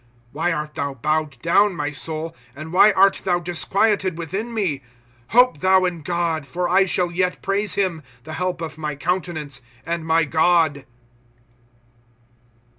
[0.01, 2.35] ^ Why art thou bowed down, my soul.
[2.55, 4.81] And why art thou disquieted within me?
[5.27, 8.01] Hope thou in God; for I shall yet praise him.
[8.23, 10.87] The help of my countenance and my God.